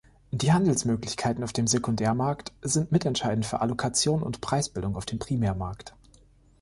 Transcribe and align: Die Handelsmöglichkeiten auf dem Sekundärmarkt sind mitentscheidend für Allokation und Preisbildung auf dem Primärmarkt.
Die 0.31 0.51
Handelsmöglichkeiten 0.51 1.43
auf 1.43 1.53
dem 1.53 1.67
Sekundärmarkt 1.67 2.53
sind 2.63 2.91
mitentscheidend 2.91 3.45
für 3.45 3.61
Allokation 3.61 4.23
und 4.23 4.41
Preisbildung 4.41 4.95
auf 4.95 5.05
dem 5.05 5.19
Primärmarkt. 5.19 5.93